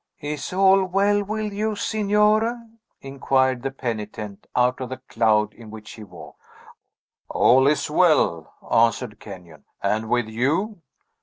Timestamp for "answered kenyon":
8.71-9.65